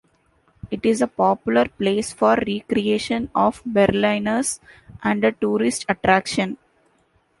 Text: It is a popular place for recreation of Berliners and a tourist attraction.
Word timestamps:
It 0.71 0.83
is 0.83 0.99
a 1.03 1.07
popular 1.07 1.65
place 1.67 2.11
for 2.11 2.33
recreation 2.47 3.29
of 3.35 3.61
Berliners 3.67 4.59
and 5.03 5.23
a 5.23 5.31
tourist 5.31 5.85
attraction. 5.87 6.57